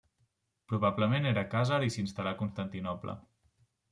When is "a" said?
2.37-2.39